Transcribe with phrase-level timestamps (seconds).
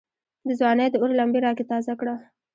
[0.47, 2.15] دځوانۍ داور لمبي را کې تازه کړه